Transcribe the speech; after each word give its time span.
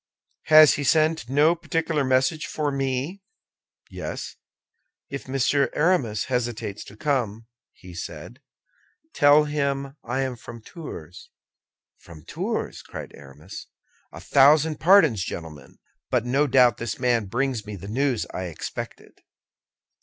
"Has 0.45 0.73
he 0.73 0.83
sent 0.83 1.29
no 1.29 1.53
particular 1.53 2.03
message 2.03 2.47
for 2.47 2.71
me?" 2.71 3.21
"Yes. 3.91 4.35
If 5.11 5.27
Monsieur 5.27 5.69
Aramis 5.75 6.23
hesitates 6.23 6.83
to 6.85 6.97
come," 6.97 7.45
he 7.71 7.93
said, 7.93 8.41
"tell 9.13 9.43
him 9.43 9.95
I 10.03 10.21
am 10.21 10.37
from 10.37 10.63
Tours." 10.63 11.29
"From 11.99 12.25
Tours!" 12.25 12.81
cried 12.81 13.13
Aramis. 13.13 13.67
"A 14.11 14.19
thousand 14.19 14.79
pardons, 14.79 15.23
gentlemen; 15.23 15.77
but 16.09 16.25
no 16.25 16.47
doubt 16.47 16.77
this 16.77 16.97
man 16.97 17.27
brings 17.27 17.67
me 17.67 17.75
the 17.75 17.87
news 17.87 18.25
I 18.33 18.45
expected." 18.45 19.21